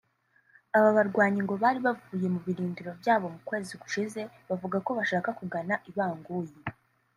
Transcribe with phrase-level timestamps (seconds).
[0.77, 5.73] Aba barwanyi ngo bari bavuye mu birindiro byabo mu kwezi gushize bavuga ko bashaka kugana
[5.89, 6.53] i Bangui